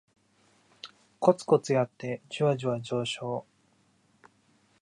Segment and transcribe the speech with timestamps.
[1.19, 3.45] コツコツやってジワジワ上昇